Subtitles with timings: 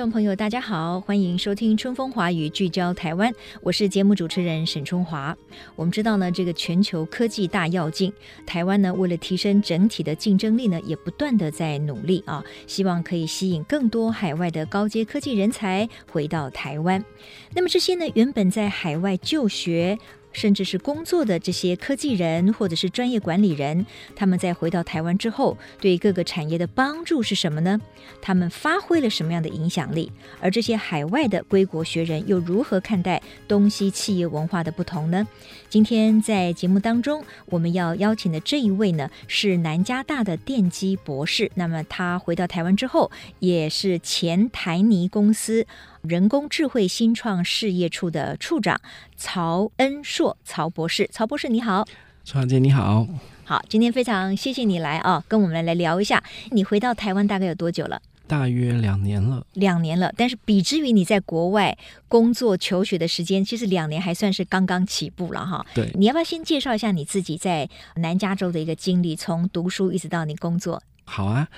[0.00, 3.30] 众朋友，大家好，欢迎收听《春风华语》，聚焦台湾，
[3.60, 5.36] 我是节目主持人沈春华。
[5.76, 8.10] 我们知道呢，这个全球科技大跃进，
[8.46, 17.04] 台湾呢为了提升整体的竞争力呢，也不断的在努力啊，希望可以吸引更多海外的高阶科技人才回到台湾。
[17.54, 19.98] 那么这些呢，原本在海外就学。
[20.32, 23.84] 甚至是工作的这些科技人或者是专业管理人，
[24.14, 27.80] 他们在回到台湾之后，对各个产业的帮助是什么呢？
[28.20, 30.10] 他们发挥了什么样的影响力？
[30.40, 35.26] 而这些海外的归国学人又如何看待东西企业文化的不同呢？
[35.68, 41.50] 今天在节目当中，我们要邀请的这一位呢，是南加大的电机博士。
[41.54, 45.66] 那么他回到台湾之后，也是前台泥公司。
[46.02, 48.80] 人工智慧新创事业处的处长
[49.16, 51.84] 曹恩硕，曹博士，曹博士你好，
[52.24, 53.06] 曹小姐你好，
[53.44, 58.00] 好，今天非常谢谢你来啊，跟我们来聊一下，你回到台湾大概有多久了？
[58.26, 60.10] 大约两年了，两年了。
[60.16, 61.76] 但是比之于你在国外
[62.08, 65.66] 工作求学的时间，其实两年还算是刚刚起步了哈。
[65.74, 70.82] 对，你要不要先介绍一下你自己在南加州的一个经历，从读书一直到你工作？
[71.04, 71.48] 好啊。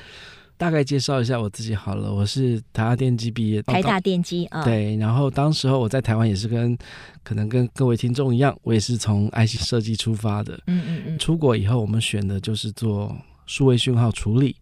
[0.56, 6.76] 大概介绍一下我自己好了，我是台大电机毕业，台大电机啊，对，然后当时候我在台湾也是跟
[7.24, 14.54] 可能跟各位听众一样，我也是从 IC 设计出发的，嗯嗯嗯，出国以后我们选的就是做数位讯号处理，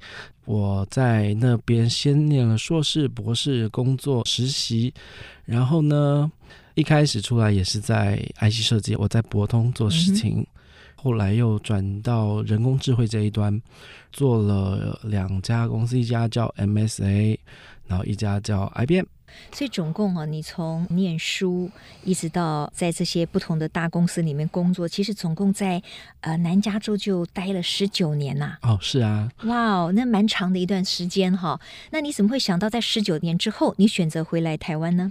[0.46, 4.94] 我在那边先念了硕士、博士工作实习，
[5.44, 6.32] 然后呢，
[6.74, 10.38] 一开始出来也是在 IC 设计，我在博通做事情。
[10.38, 10.46] 嗯
[11.02, 13.60] 后来又转到人工智慧这一端，
[14.12, 17.38] 做了两家公司，一家叫 MSA，
[17.86, 19.06] 然后一家叫 IBM。
[19.52, 21.70] 所以总共啊，你从念书
[22.04, 25.80] 一直到在这些不同的大公司里面工作，其实总共在
[26.20, 28.58] 呃南加州就待了十九年呐。
[28.62, 29.30] 哦，是啊。
[29.44, 31.58] 哇哦，那蛮长的一段时间哈。
[31.92, 35.10] 那你怎么会想到在十九年之后，你选择回来台湾呢？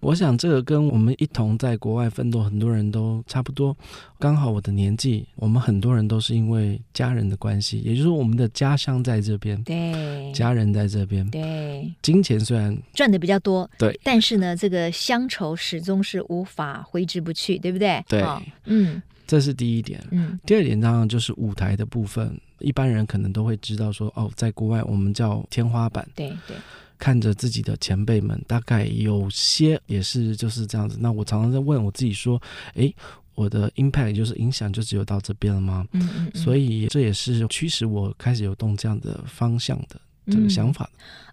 [0.00, 3.76] 我想这个跟我们一同在国外奋斗，很多人都差不多。
[4.18, 11.92] 刚好我的年纪，我们很多人都是因为家人的关系，也就是我们的家乡在这边，对，家人在这边，对。
[12.02, 18.02] 金钱虽然赚的比较多，对，但是呢，这个乡愁始终是无法挥之不去，对不对？
[18.08, 20.02] 对，哦、嗯，这是第一点。
[20.10, 26.56] 嗯，第二点当然就是舞台的部分，一般人可能都会知道说，哦，在国外我们叫天花板，对对。
[27.00, 30.98] 看着自己的前辈们，大概有些也是就是这样子。
[31.00, 32.40] 那我常常在问我自己说
[32.74, 32.94] ：“诶，
[33.34, 36.40] 我的 impact 就是影响就只有到这边了吗？”嗯嗯，嗯。
[36.40, 40.00] 所以这也是驱使我开始有动这样的方向的
[40.30, 40.88] 这个想法。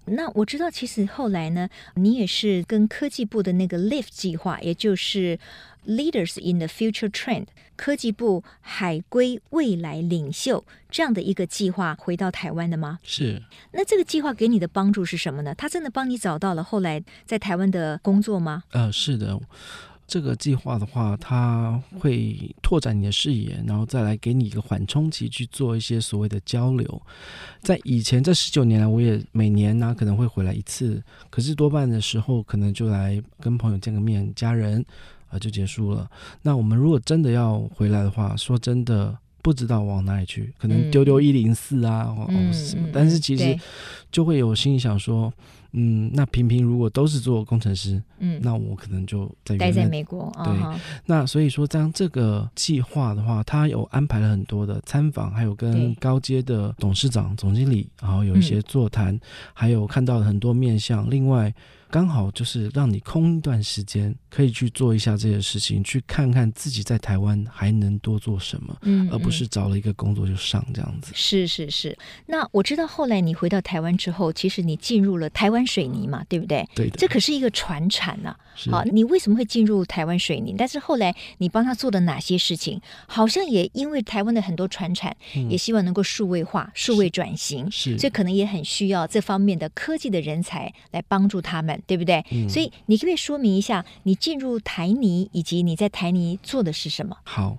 [0.05, 0.15] 嗯。
[0.15, 5.37] 那我知道，其实后来呢，你也是跟科技部的那个 LIFT 计划，也就是
[5.85, 7.47] Leaders in the Future Trend。
[7.75, 12.97] 科技部海归未来领袖这样的一个计划回到台湾的吗？
[13.03, 13.43] 是。
[13.71, 15.53] 那这个计划给你的帮助是什么呢？
[15.53, 18.63] 他真的帮你找到了后来在台湾的工作吗？
[18.71, 19.39] 呃，是的。
[20.07, 27.01] 这个计划的话，它会拓展你的视野，然后再来给你一个缓冲期去做一些所谓的交流。
[27.61, 34.85] 在以前这十九年来，我也每年呢、可能会回来一次，可是多半的时候可能就来跟朋友见个面，家人。
[35.29, 36.09] 啊，就结束了。
[36.41, 42.87] 那我们如果真的要回来的话，说真的，不知道往哪里去，可能丢丢一零四啊，或、嗯、什么。
[42.93, 43.59] 但是其实
[44.09, 45.33] 就会有心里想说，
[45.71, 50.31] 那平平如果都是做工程师，嗯，那我可能就在待在美国。
[50.43, 59.21] 对，哦、那所以说，这样这个计划的话，他有安排了很多的参访，还有跟高阶的董事长、总经理，然后有一些座谈，嗯、
[59.53, 61.09] 还有看到了很多面向。
[61.09, 61.53] 另外。
[61.89, 71.11] 刚好就是让你空一段时间，可以去做一下这些事情，去看看自己在台湾还能多做什么，嗯，而不是找了一个工作就上这样子。
[71.15, 71.97] 是是是。
[72.25, 76.67] 那我知道后来你回到台湾之后，其实你进入了台湾水泥嘛，对不对？
[76.75, 76.97] 对的。
[76.97, 78.35] 这可是一个传产呐。
[78.71, 80.55] 好，你为什么会进入台湾水泥？
[80.57, 82.81] 但是后来你帮他做的哪些事情？
[83.05, 87.97] 好像也因为台湾的很多传产，嗯、也希望能够数位化、数位转型，是。
[87.99, 91.76] 所以可能也很需要这方面的科技的人才来帮助他们。
[91.85, 92.23] 对不对？
[92.31, 97.15] 嗯，所以你可不可以说明一下，你进入台泥以及你在台泥做的是什么？
[97.23, 97.57] 好，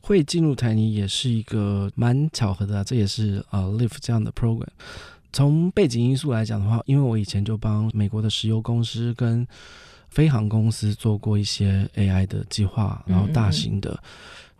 [0.00, 4.66] 会进入台泥也是一个蛮巧合的啊，这也是呃 Live 这样的 program。
[5.32, 9.46] 从背景因素来讲的话，因为我以前就帮美国的石油公司跟
[10.08, 13.90] 飞航公司做过一些 AI 的计划，然后大型的。
[13.90, 14.08] 嗯嗯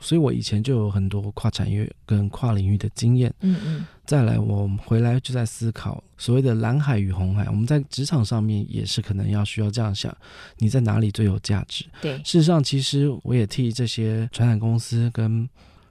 [0.00, 3.32] 所以，我以前就有很多跨产业跟跨领域的经验。
[3.40, 3.86] 嗯嗯。
[4.06, 7.44] 再来，我回来就在思考所谓的蓝海与红海。
[7.48, 10.12] 我们在职场上面也是可能要需要这样想：
[10.58, 11.84] 你在哪里最有价值？
[12.00, 12.16] 对。
[12.18, 15.48] 事实上，其实我也替这些传染公司跟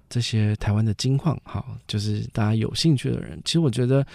[0.09, 4.05] 这些台湾的金矿，好，就是大家有兴趣的人，其实我觉得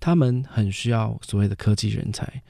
[0.00, 2.42] 他们很需要所谓的科技人才。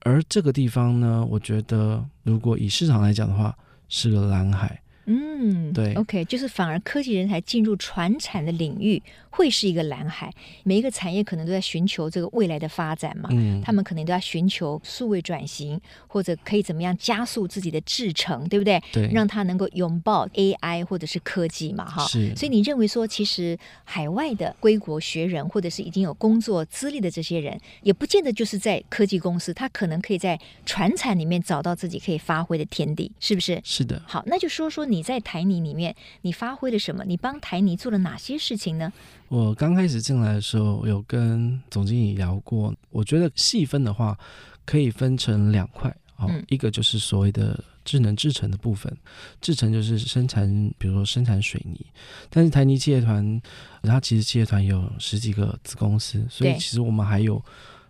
[0.00, 3.56] 而这个地方呢，我觉得如果以市场来讲的话，
[3.88, 4.80] 是个蓝海。
[5.06, 9.02] 嗯，对，OK，就是反而科技人才进入传产的领域。
[9.28, 10.32] 会是一个蓝海，
[10.64, 18.82] 每一个产业可能都在寻求这个未来的发展嘛，嗯，他们可能都要寻求数位转型，或者可以怎么样加速自己的制程，对不对？
[18.90, 22.06] 对，让他能够拥抱 AI 或者是科技嘛，哈。
[22.06, 22.34] 是。
[22.34, 33.60] 所以你认为说，其实海外的归国学人，或者是已经有工作资历的这些人，也不见得就是在科技公司，他可能可以在传产里面找到自己可以发挥的天地，是不是？
[33.62, 34.00] 是的。
[34.06, 37.04] 好，那就说说你在台泥里面，你发挥了什么？
[37.04, 38.92] 你帮台泥做了哪些事情呢？
[39.28, 42.74] 我刚开始进来的时候，有跟总经理聊过。
[42.90, 44.18] 我觉得细分的话，
[44.64, 48.96] 可以分成两块啊、哦，一个就是所谓的智能制成的部分，
[49.40, 50.48] 制成就是生产，
[50.78, 51.84] 比如说生产水泥。
[52.30, 53.40] 但是台泥企业团，
[53.82, 57.42] 它其实企业团有十几个子公司，所以其实我们还有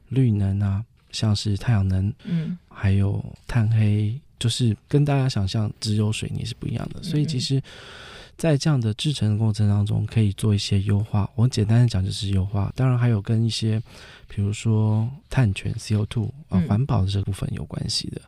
[0.09, 7.03] 绿能啊，像是太阳能，嗯，还有碳黑，就是跟大家想象只有水泥是不一样的。
[7.03, 7.63] 所以其实。
[8.39, 11.27] 在这样的制成的过程当中，可以做一些优化。
[11.35, 13.83] 我简单的讲就是优化，当然还有跟一些，
[14.29, 18.21] 比如说碳权 CO2 啊、环保的这部分有关系的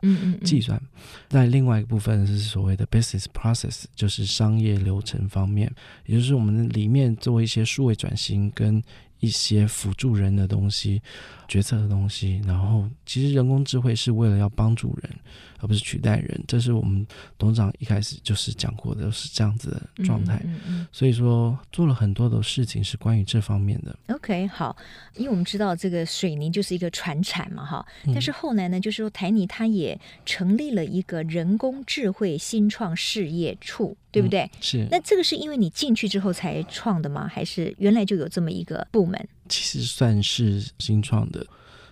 [0.43, 0.81] 计算。
[1.29, 5.71] 那、嗯、另外一个部分是所谓的 business process，就是商业流程方面，
[6.07, 8.81] 也就是我们里面做一些数位转型跟
[9.19, 10.99] 一些辅助人的东西、
[11.47, 12.41] 决策的东西。
[12.47, 15.15] 然后，其实人工智慧是为了要帮助人。
[15.59, 17.05] 而不是取代人，这是我们
[17.37, 20.41] 董事长一开始就是讲过的，是这样子的状态。
[20.45, 23.97] 嗯嗯嗯、所以说做了很多的事情是关于这方面的。
[24.07, 24.75] OK，好，
[25.15, 27.85] 因为我们知道这个水泥就是一个传产嘛，哈。
[28.05, 34.41] 但是后来呢，就是说台泥它也成立了一个人工智慧新创事业处，对不对？
[34.41, 34.87] 嗯、是。
[34.89, 37.27] 那这个是因为你进去之后才创的吗？
[37.27, 39.27] 还是原来就有这么一个部门？
[39.47, 41.45] 其实算是新创的。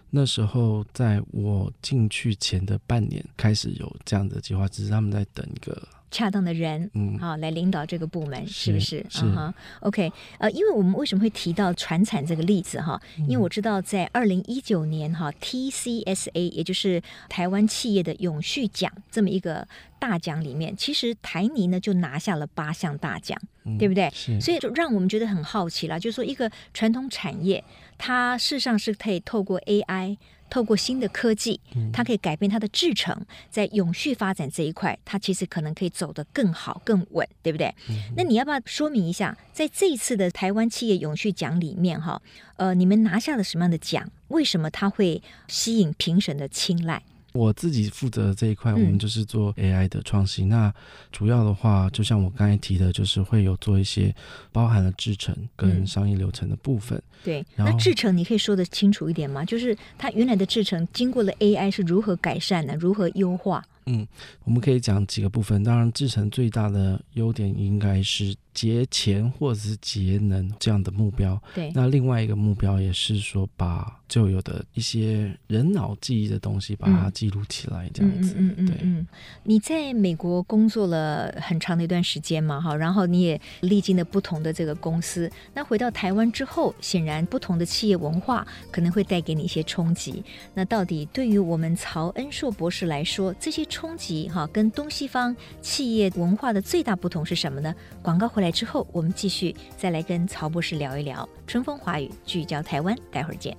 [0.09, 9.05] 那时候，在我进去前的半年，开始有这样的计划，只是他们在等一个恰当的人，嗯，好来领导这个部门，是，是不是？
[9.09, 12.99] 是哈、uh -huh.，OK，呃，因为我们为什么会提到传产这个例子哈？
[13.17, 19.67] 因为我知道在二零一九年哈，TCSA 也就是台湾企业的永续奖这么一个
[19.99, 24.09] 大奖里面，其实台泥呢就拿下了八项大奖，嗯，对不对？
[24.13, 27.61] 是，所以就让我们觉得很好奇了，就是说一个传统产业。
[27.97, 30.17] 它事实上是可以透过 AI，
[30.49, 31.59] 透过新的科技，
[31.91, 37.73] 它可以改变它的制程，在永续发展这一块，它其实可能可以走得更好、更稳，对不对？
[38.15, 42.21] 那你要不要说明一下，在这一次的台湾企业永续奖里面，哈，
[42.55, 44.09] 呃，你们拿下了什么样的奖？
[44.29, 47.01] 为什么它会吸引评审的青睐？
[47.37, 50.47] 我自己负责的这一块，我们就是做 AI 的创新。
[50.47, 50.49] 嗯。
[50.49, 50.73] 那
[51.11, 54.13] 主要的话，就像我刚才提的，就是会有做一些
[54.51, 56.97] 包含了制程跟商业流程的部分。
[56.97, 59.45] 嗯、对，那制程你可以说的清楚一点吗？
[59.45, 63.63] 就是它原来的制程经过了 AI 是如何改善的，如何优化？
[63.87, 64.07] 嗯，
[64.43, 65.63] 我们可以讲几个部分。
[65.63, 71.41] 当然，制成最大的优点应该是节钱或者是节能这样的目标。
[71.55, 73.95] 对，那另外一个目标也是说把。
[74.07, 78.35] 旧有的一些人脑记忆的东西，把它记录起来，这样子。
[78.37, 79.07] 嗯嗯嗯嗯。
[79.43, 85.29] 你在美国工作了很长的一段时间嘛，哈，然后你也历经了不同的这个公司。
[85.53, 90.23] 那回到台湾之后，显然不同的企业文化可能会带给你一些冲击。
[90.53, 97.75] 那到底对于我们曹恩硕博士来说，这些冲击哈，跟东西方企业文化的最大不同是什么呢？
[98.01, 101.29] 广告回来之后，我们继续再来跟曹博士聊一聊。
[101.45, 103.55] 春风华语聚焦台湾，待会儿见。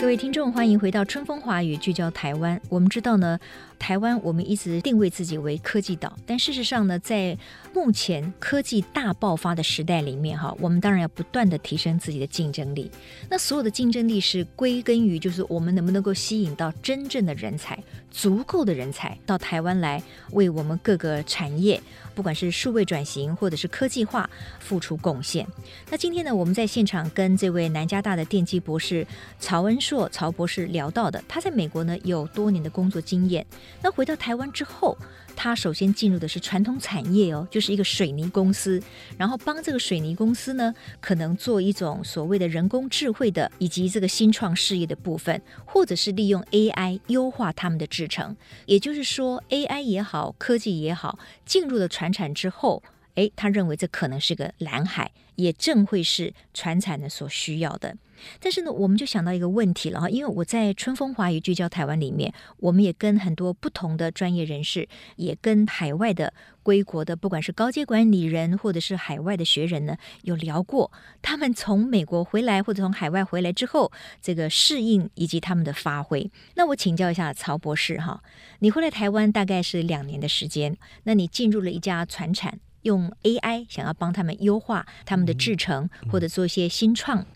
[0.00, 2.60] 各位听众，欢迎回到春风华语，聚焦台湾。
[2.68, 3.40] 我们知道呢。
[3.80, 7.38] 台湾，我们一直定位自己为科技岛，但事实上呢，在
[7.72, 12.90] 目前科技大爆发的时代里面，哈，我们当然要不断的提升自己的竞争力。
[13.30, 17.78] 那所有的竞争力是归根于，就是我们能不能够吸引到真正的人才，
[18.10, 20.02] 足够的人才到台湾来，
[20.32, 21.80] 为我们各个产业，
[22.16, 24.28] 不管是数位转型或者是科技化，
[24.58, 25.46] 付出贡献。
[25.88, 29.06] 那今天呢，我们在现场跟这位南加大的电机博士
[29.38, 33.44] 曹恩硕曹博士聊到的，他在美国呢有多年的工作经验。
[33.82, 34.96] 那回到台湾之后，
[35.36, 38.82] 他首先进入的是传统产业哦，就是一个水泥公司，
[39.16, 48.36] 然后帮这个水泥公司呢，可能做一种所谓的人工智慧的以及这个新创事业的部分，或者是利用 AI 优化他们的制程。
[48.66, 52.82] 也就是说，AI 也好，科技也好，进入了传产之后，
[53.14, 57.96] 诶，他认为这可能是个蓝海，也正会是传产的所需要的。
[58.40, 66.32] 但是呢，我们就想到一个问题了哈，因为我在春风华语聚焦台湾里面，我们也跟很多不同的专业人士，也跟海外的
[66.62, 70.90] 归国的，不管是高阶管理人或者是海外的学人呢，有聊过
[71.22, 76.30] 他们从美国回来或者从海外回来之后，这个适应以及他们的发挥。
[76.54, 78.22] 那我请教一下曹博士哈，
[78.60, 87.26] 你回来台湾大概是两年的时间，那你进入了一家船产，用 AI 想要帮他们优化他们的制程，或者做一些新创。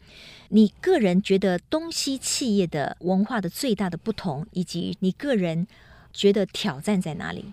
[0.55, 5.67] 你个人觉得东西企业的文化的最大的不同，以及你个人
[6.13, 7.47] 觉得挑战在哪里？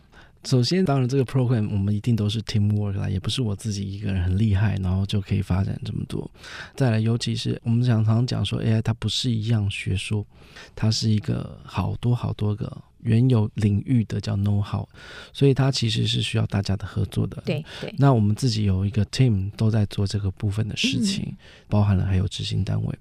[0.44, 6.29] 首先，当然这个 program 我们一定都是 teamwork 啦，也不是我自己一个人很厉害，然后就可以发展这么多。
[6.75, 10.25] 再来，尤其是我们常常讲说，AI 它不是一样学说，
[10.75, 12.84] 它是一个好多好多个。
[13.01, 14.88] 原有领域的叫 know how，
[15.34, 17.41] 所以它其实是需要大家的合作的。
[17.46, 17.94] 对对。
[17.98, 21.38] 那我们自己有一个 team 都在做这个部分的事情，嗯、
[21.68, 23.00] 包含了还有执行单位。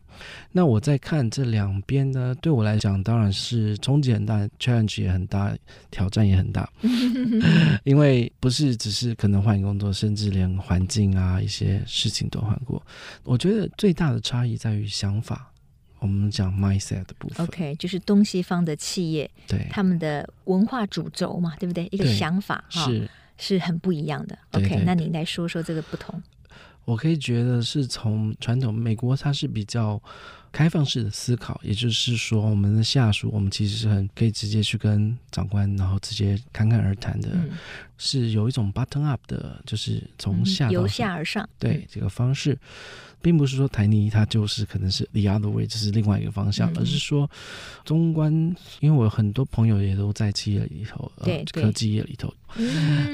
[0.51, 5.57] 那我在看这两边呢，对我来讲当然是冲击很大，challenge 也很大，
[5.91, 6.69] 挑战也很大。
[7.85, 12.85] 因为不是只是可能换工作，甚至连环境啊一些事情都换过。
[13.23, 15.53] 我觉得最大的差异在于想法。
[16.01, 21.89] 我们讲 mindset 的部分，OK，就是东西方的企业，对他们的文化主轴嘛，对不对？
[21.91, 24.39] 一个想法哈，是是很不一样的。
[24.53, 26.23] OK，对对对，那你来说说这个不同。
[26.85, 30.01] 我可以觉得是从传统美国，它是比较
[30.53, 37.51] 开放式的思考，也就是说，我们的下属，我们其实是很可以直接去跟长官，然后直接侃侃而谈的，嗯、
[37.97, 42.59] 是有一种 button up 的，就是从下、嗯、由下而上，对、嗯、这个方式。
[43.21, 47.29] 并不是说台泥它就是可能是 the other way，这是另外一个方向，嗯、而是说
[47.85, 48.33] 中观，
[48.79, 52.33] 因为我有很多朋友也都在企业里头，对，呃、科技业里头。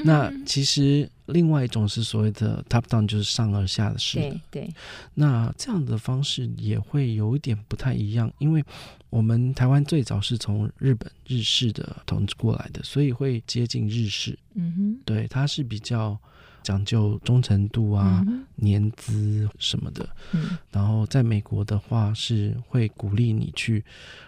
[0.03, 4.17] 那其实另外一种是所谓的 top down，就是上而下的事。
[4.19, 4.69] 对对。
[5.13, 8.63] 那这样的方式也会有一点不太一样，因为
[9.09, 14.37] 我们台湾最早是从日本日式的统治过来的，所以会接近日式。
[14.53, 15.01] 嗯哼。
[15.05, 16.17] 对，它是比较。
[16.65, 23.85] 讲究忠诚度啊、嗯、年资什么的，嗯，然后在美国的话是会鼓励你去，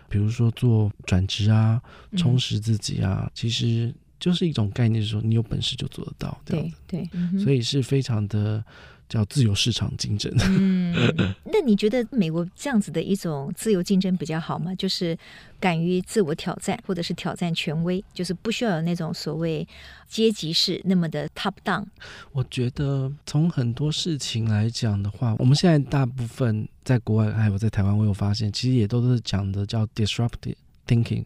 [0.07, 1.81] 比如说做转职啊、
[2.15, 7.09] 充实自己啊，嗯、其实就是一种概念，是说你有本事就做得到，对对，
[7.43, 8.63] 所以是非常的。
[9.09, 10.29] 叫自由市场竞争。
[10.49, 10.93] 嗯，
[11.45, 14.75] 那你觉得美国这样子的一种自由竞争比较好吗？
[14.75, 15.17] 就是
[15.61, 19.65] 敢于自我挑战，或者是挑战权威，就是不需要有那种所谓
[20.09, 21.85] 阶级式那么的 top down。
[22.33, 30.55] 我觉得从很多事情来讲的话，我们现在大部分在国外还有在台湾，我有发现，其实也都是讲的叫 disruptive
[30.85, 31.23] thinking，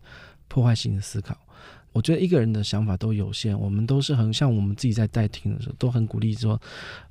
[0.48, 1.36] 破坏性的思考。
[1.92, 6.60] 我觉得一个人的想法都有限，我们都是很像我们自己在带 team 的时候，都很鼓励说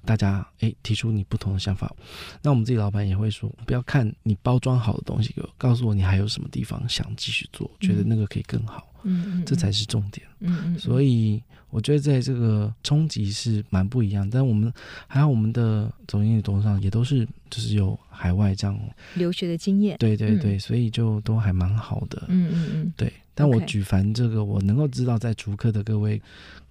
[0.04, 1.94] 大家诶提出你不同的想法。
[2.42, 8.86] 那我们自己老板也会说，不要看你包装好的东西给我，告诉我你还有什么地方想继续做，觉得那个可以更好。
[9.02, 10.26] 嗯，这才是重点。
[10.40, 10.78] 嗯嗯。
[10.78, 14.72] 所以我觉得在这个冲击是蛮不一样，但我们
[15.06, 18.78] 还好我们的总经理董事长也都是就是有海外这样
[19.14, 19.96] 留学的经验。
[19.96, 22.22] 对对对，所以就都还蛮好的。
[22.28, 23.10] 嗯嗯嗯，对。
[23.34, 26.20] 但我举凡这个，我能够知道，在逐客的各位，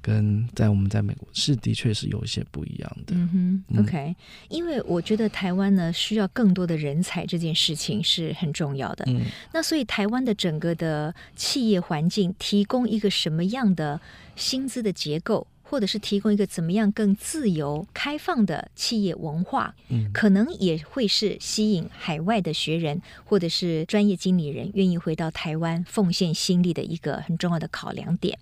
[0.04, 3.16] 跟在我们在美国是的确是有一些不一样的。
[3.16, 4.16] 嗯哼，OK，
[4.50, 9.04] 因为我觉得台湾呢需要更多的人才，这件事情是很重要的。
[9.08, 14.00] 嗯，那所以台湾的整个的企业环境提供一个什么样的
[14.36, 15.48] 薪资的结构？
[15.70, 28.38] 或者是提供一个怎么样更自由开放的企业文化，嗯，可能也会是吸引海外的学人或者是专业经理人愿意回到台湾奉献心力的一个很重要的考量点。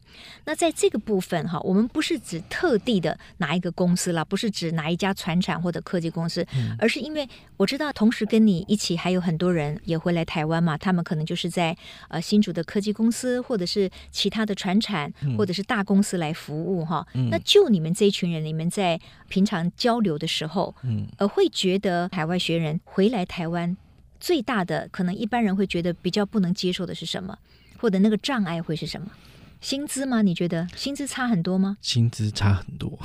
[0.45, 11.75] 那在这个部分哈，我们不是指特地的哪一个公司啦，不是指哪一家船产或者科技公司，嗯，而是因为我知道同时跟你一起还有很多人也会来台湾嘛，他们可能就是在
[12.07, 17.05] 呃新竹的科技公司或者是其他的船产或者是大公司来服务哈。
[17.29, 23.75] 那就你们这一群人，你们在平常交流的时候，嗯，呃，会觉得海外学人回来台湾
[24.19, 27.37] 最大的可能，一般人会觉得比较不能接受的是什么，
[27.79, 29.07] 或者那个障碍会是什么？
[29.59, 30.21] 薪资吗？
[30.21, 31.77] 你觉得薪资差很多吗？
[31.81, 32.97] 薪资差很多，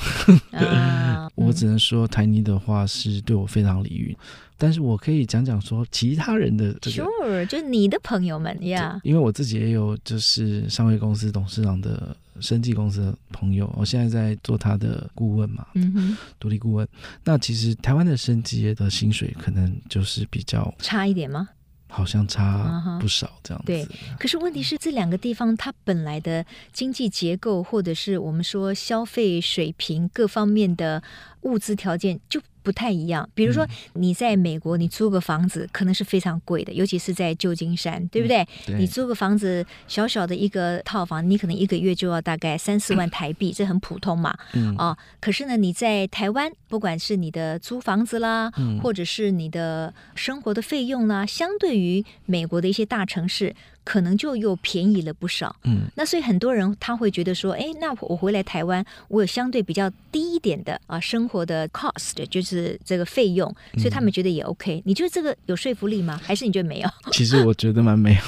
[0.50, 4.14] 啊、我只能说台泥的话是对我非常礼遇，
[4.58, 16.86] 但是我可以讲讲说其他人的这个，Sure，就你的朋友们呀.因为我自己也有就是上位公司董事长的生技公司的朋友，我现在在做他的顾问嘛，嗯哼，独立顾问。
[17.24, 21.48] 那其实台湾的生技业的薪水可能就是比较差一点吗？
[21.88, 23.66] 好像差不少这样子。
[23.66, 23.86] 对，
[24.18, 31.02] 可是问题是这两个地方它本来的经济结构，或者是我们说消费水平各方面的
[31.42, 32.40] 物资条件就。
[32.62, 38.42] 不太一样，比如说你在美国，你租个房子可能是非常贵的，尤其是在旧金山，对不对？
[38.42, 44.36] 嗯、对，你租个房子，小小的一个套房，你可能一个月就要大概三四万台币，嗯、这很普通嘛。
[44.54, 53.54] 嗯、哦，可是呢，你在台湾，不管是你的租房子啦，嗯、或者是你的生活的费用啦，相对于美国的一些大城市。
[53.84, 64.78] 可能就又便宜了不少，嗯，那所以很多人他会觉得说，哎，那我回来台湾，我有相对比较低一点的啊生活的 cost，就是这个费用，所以他们觉得也 OK。
[64.78, 66.20] 嗯，你觉得这个有说服力吗？
[66.22, 66.88] 还是你觉得没有？
[67.10, 68.20] 其实我觉得蛮没有，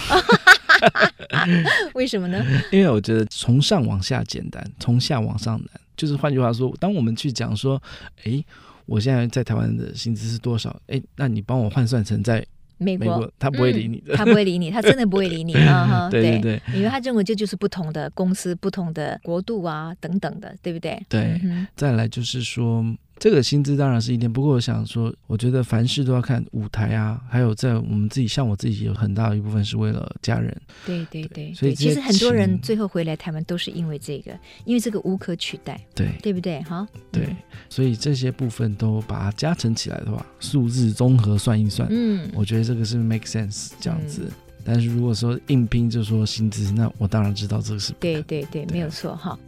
[1.95, 2.45] 为什么呢？
[2.73, 5.69] 因为我觉得从上往下简单，从下往上难。
[5.97, 7.81] 就是换句话说，当我们去讲说，
[8.25, 8.45] 哎，
[8.87, 10.75] 我现在在台湾的薪资是多少？
[10.89, 12.45] 哎，那你帮我换算成在。
[12.79, 16.09] 美国，他不会理你的，嗯，他不会理你， 他真的不会理你啊！
[16.13, 21.01] 对对对，因为他认为这就是不同的公司、不同的国度啊等等的，对不对？
[21.09, 22.85] 对，嗯、再来就是说。
[23.19, 30.55] 这个薪资当然是一点，不过我想说，我觉得凡事都要看舞台啊，还有在我们自己，像我自己有很大的一部分是为了家人。
[30.85, 36.61] 对对对，对所以其实很多人最后回来台湾都是因为这个，因为这个无可取代，对对不对？
[36.65, 37.35] 哈，对，
[37.71, 44.23] 所以这些部分都把它加成起来的话，数字综合算一算，嗯，我觉得这个是 make sense 这样子。
[44.27, 44.33] 嗯、
[44.65, 49.39] 但是如果说硬拼就说薪资，那我当然知道这个是对对对，对没有错哈。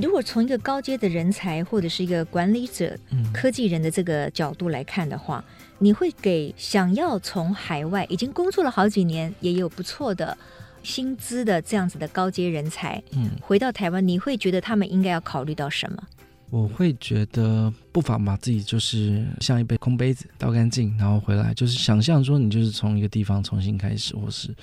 [0.00, 2.96] 如果从一个高阶的人才或者是一个管理者、
[3.32, 5.44] 科技人的这个角度来看的话，
[5.78, 10.36] 你会给想要从海外已经工作了好几年，也有不错的
[10.82, 16.02] 薪资的这样子的高阶人才，嗯，回到台湾，你会觉得他们应该要考虑到什么？
[16.50, 24.54] 我会觉得不妨把自己就是像一杯空杯子倒干净，然后回来就是想象说你就是从一个地方重新开始，或是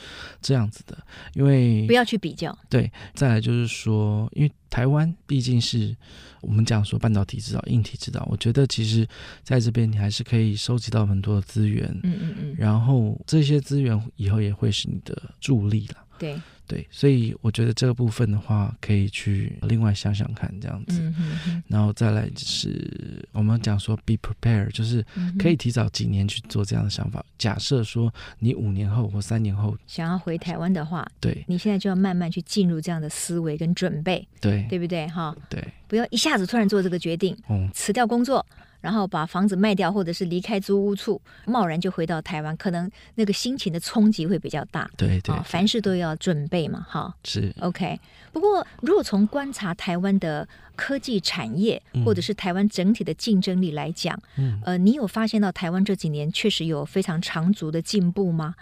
[0.41, 0.97] 这样子的，
[1.33, 2.55] 因为不要去比较。
[2.69, 5.95] 对，再来就是说，因为台湾毕竟是
[6.41, 9.07] 我们讲说半导体制造、硬体制造，我觉得其实
[9.43, 15.95] 在这边你还是可以收集到很多的资源，嗯嗯嗯，然后这些资源以后也会是你的助力了。
[16.19, 16.39] 对。
[16.67, 25.03] 对，所以我觉得这个部分的话，可以去另外想想看这样子，嗯、哼哼然后再来就是我们讲说 be prepared，就是
[25.39, 27.19] 可以提早几年去做这样的想法。
[27.21, 35.07] 嗯、假设说你五年后或三年后想要回台湾的话，对，你现在就要慢慢去进入这样的思维跟准备，对，对不对？
[35.07, 38.45] 哈，对，不要一下子突然做这个决定，嗯，辞掉工作。
[38.81, 44.89] 然后把房子卖掉，或者是离开租屋处，贸然就回到台湾，可能那个心情的冲击会比较大。
[44.95, 47.13] 对对，哦，凡事都要准备嘛，哈。
[47.23, 47.99] 是 OK。
[48.31, 58.53] 不过，如果从观察台湾的科技产业，或者是台湾整体的竞争力来讲，嗯，呃，你有发现到台湾这几年确实有非常长足的进步吗？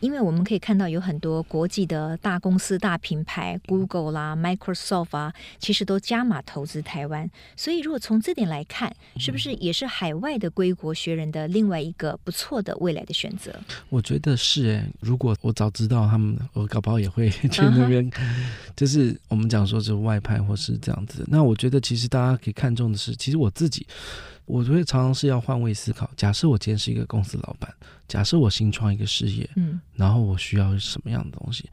[0.00, 7.28] 因为我们可以看到有很多国际的大公司、大品牌，Google 啦、Microsoft 啊，其实都加码投资台湾。
[7.56, 13.54] 所以，如果从这点来看，是不是也是海外的归国学人的另外一个不错的未来的选择？
[13.88, 14.84] 我觉得是诶。
[15.00, 18.10] 如果我早知道他们，我搞不好也会 去那边。
[18.10, 18.22] Uh huh.
[18.76, 21.24] 就是我们讲说，是外派或是这样子。
[21.28, 23.86] 那我觉得，其实大家可以看重的是，其实我自己。
[24.46, 26.08] 我觉得常常是要换位思考。
[26.16, 27.72] 假设我今天是一个公司老板，
[28.06, 31.68] 假设我新创一个事业，嗯，然后我需要什么样的东西？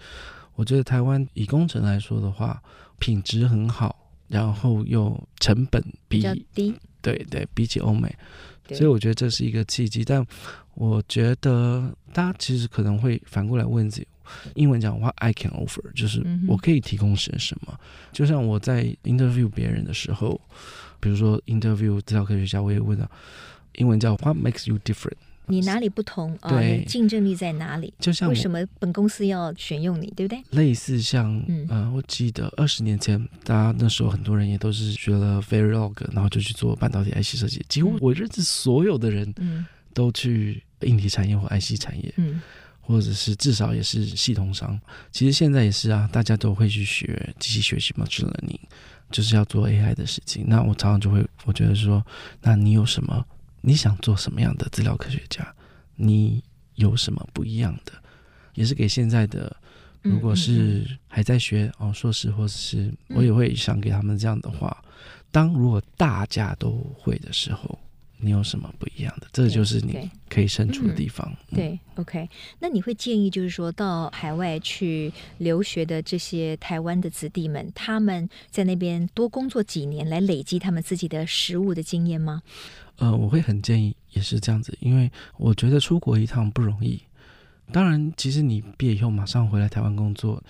[0.55, 2.61] 我觉得台湾以工程来说的话，
[2.99, 3.95] 品质很好，
[4.27, 8.13] 然后又成本比，比较低，对对，比起欧美，
[8.69, 10.03] 所以我觉得这是一个契机。
[10.03, 10.25] 但
[10.73, 14.07] 我觉得大家其实可能会反过来问自己，
[14.55, 17.67] 英文讲的话，I can offer，就是我可以提供些什么？
[17.71, 17.79] 嗯、
[18.11, 20.41] 就像我在 interview 别人的时候。
[21.03, 23.05] 比如说，interview 资料科学家，我也问到，
[23.75, 25.17] 英文叫 What makes you different？
[25.47, 26.49] 你哪里不同啊？
[26.49, 27.93] 对，你竞争力在哪里？
[27.99, 30.41] 就像为什么本公司要选用你，对不对？
[30.51, 37.61] 类似像，嗯、呃，我记得二十年前，大家那时候很多人也都是学了 Verilog，然后就去做半导体 IC 设计。
[37.67, 42.41] 几乎我认识所有的人，嗯，都去硬体产业或 IC 产业，嗯，
[42.83, 44.79] 或者是至少也是系统商。
[45.11, 48.59] 其实现在也是啊，大家都会去学机器学习 machine learning。
[49.11, 52.03] 就是要做 AI 的事情，那我常常就会，我觉得说，
[52.41, 53.23] 那你有什么？
[53.61, 55.53] 你想做什么样的资料科学家？
[55.95, 56.43] 你
[56.75, 57.91] 有什么不一样的？
[58.55, 59.55] 也是给现在的，
[60.01, 64.83] 如果是还在学哦硕士，或者是我也会想给他们这样的话：
[65.29, 67.77] 当如果大家都会的时候。
[68.23, 69.27] 你有什么不一样的？
[69.33, 71.29] 这就是你可以身处的地方。
[71.49, 72.29] 对，对，嗯，对，OK。
[72.59, 82.41] 那你会建议，就是说到海外去留学的这些台湾的子弟们，他们在那边多工作几年，来累积他们自己的实务的经验吗？
[82.97, 87.01] 呃，我会很建议，也是这样子，因为我觉得出国一趟不容易。
[87.71, 90.41] 当然，其实你毕业以后马上回来台湾工作，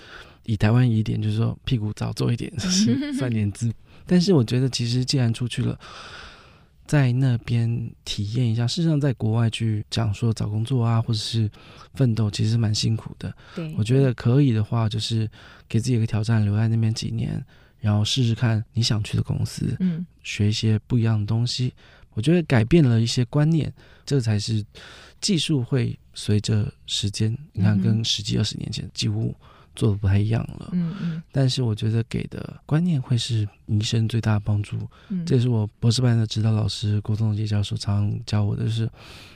[0.46, 3.74] 以台湾一点就是说屁股早做一点，是 算年资。
[4.06, 5.80] 但是我觉得，其实既然出去了。
[6.86, 11.50] 在那边体验一下，事实上，在国外去讲说找工作啊，或者是
[11.94, 13.34] 奋斗，其实蛮辛苦的。
[13.56, 15.30] 对，我觉得可以的话，就是
[15.68, 17.44] 给自己一个挑战，留在那边几年，
[17.80, 21.74] 然后试试看你想去的公司，嗯，学一些不一样的东西。
[22.14, 23.74] 我觉得改变了一些观念，
[24.06, 24.64] 这才是
[25.20, 29.34] 技术会随着时间，你看，跟十几二十年前几乎。
[29.76, 34.78] 做的不太一样了，嗯嗯，但是我觉得给的观念会是一生最大的帮助，
[35.10, 38.90] 嗯，这也是我博士班的指导老师郭宗杰教授常常教我的，就是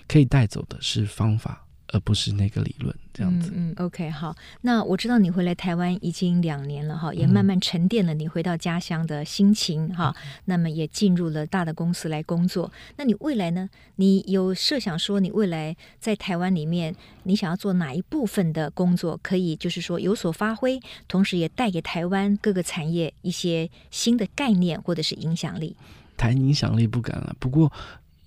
[0.07, 1.63] 可以带走的是方法。
[1.93, 3.51] 而不是那个理论这样子。
[3.53, 4.35] 嗯，嗯，OK，好。
[4.61, 10.13] 那我知道你回来台湾已经两年了哈，也慢慢沉淀了你回到家乡的心情哈。
[10.17, 12.71] 嗯、那么也进入了大的公司来工作。
[12.97, 13.69] 那你未来呢？
[13.95, 25.75] 你有设想说你未来在台湾里面，你想要做哪一部分的工作，可以就是说有所发挥，同时也带给台湾各个产业一些新的概念或者是影响力？
[26.17, 27.71] 谈影响力不敢了，不过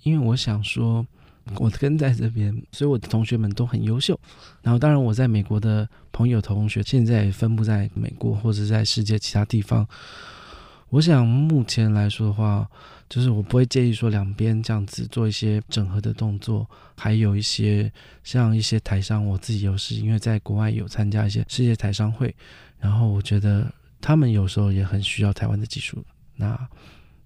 [0.03, 1.07] 因为我想说。
[1.57, 4.19] 我跟在这边，所以我的同学们都很优秀。
[4.63, 9.87] 然后，当然我在美国的朋友同学，现在分布在美国或者在世界其他地方。
[10.91, 12.69] 我想目前来说的话，
[13.09, 17.93] 就是我不会介意说两边这样子做一些整合的动作，还有一些
[18.25, 22.35] 像一些台商，我自己有时因为在国外有参加一些世界台商会，
[22.81, 26.05] 然后我觉得他们有时候也很需要台湾的技术。
[26.35, 26.59] 那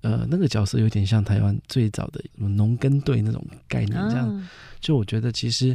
[0.05, 4.49] 呃，那个角色有点像台湾最早的农耕队那种概念，这样，
[4.81, 5.75] 就我觉得其实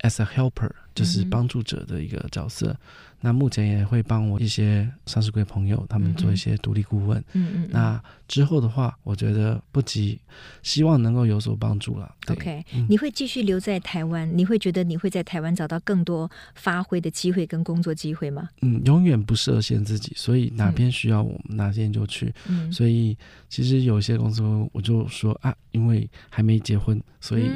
[0.00, 2.70] as a helper 就是帮助者的一个角色。
[2.70, 2.76] 嗯
[3.20, 7.18] 那目前也会帮我一些上市柜朋友，他们做一些独立顾问。
[7.32, 7.68] 嗯嗯。
[7.70, 10.20] 那之后的话，我觉得不急，
[10.62, 12.14] 希望能够有所帮助了。
[12.28, 14.30] OK，你会继续留在台湾？
[14.36, 18.48] 你会觉得你会在台湾找到更多发挥的机会跟工作机会吗？
[18.62, 22.32] 嗯，永远不设限自己，所以哪边需要我们哪边就去。
[22.48, 22.72] 嗯。
[22.72, 23.16] 所以
[23.48, 27.50] 其实有些公司我就说啊，因为还没结婚，所以。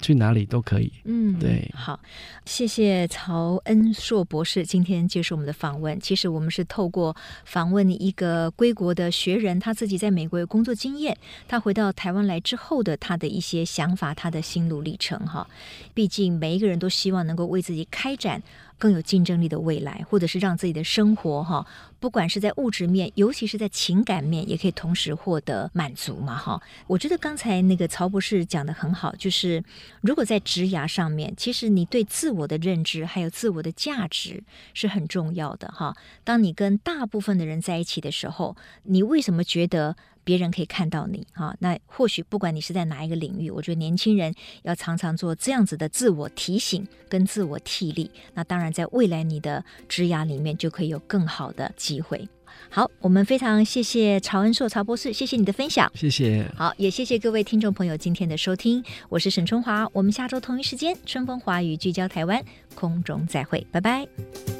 [0.00, 0.92] 去哪里都可以。
[1.04, 1.98] 嗯，对，好，
[2.44, 5.98] 谢谢曹恩硕博士今天接受我们的访问。
[6.00, 11.16] 其实我们是透过访问一个归国的学人，他自己在美国有工作经验，
[11.48, 15.18] 他回到台湾来之后的他的一些想法，他的心路历程。
[15.26, 15.46] 哈，
[15.92, 18.42] 毕竟每一个人都希望能够为自己开展
[18.80, 21.64] 更有竞争力的未来，或者是让自己的生活哈，
[22.00, 26.60] 不管是在物质面，尤其是在情感面，也可以同时获得满足嘛哈。
[26.86, 29.62] 我觉得刚才那个曹博士讲得很好，就是
[30.00, 35.94] 如果在职涯上面，其实你对自我的认知还有自我的价值是很重要的哈。
[36.24, 39.94] 当你跟大部分的人在一起的时候，你为什么觉得？
[40.24, 48.10] 别人可以看到你哈，那或许不管你是在哪一个领域，我觉得年轻人要常常做这样子的自我提醒跟自我替力。
[48.34, 52.28] 那当然，在未来你的职涯里面就可以有更好的机会。
[52.68, 56.44] 好，我们非常谢谢曹恩硕曹博士，谢谢你的分享，谢谢。
[56.54, 64.59] 好，也谢谢各位听众朋友今天的收听，我是沈春华，我们下周同一时间春风华语聚焦台湾空中再会，拜拜。